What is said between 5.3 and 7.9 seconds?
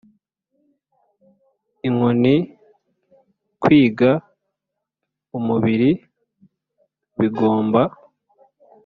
umubiri, bigomba